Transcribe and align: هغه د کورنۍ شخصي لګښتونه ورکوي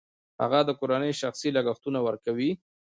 هغه 0.41 0.59
د 0.65 0.69
کورنۍ 0.79 1.11
شخصي 1.21 1.49
لګښتونه 1.57 1.99
ورکوي 2.07 2.51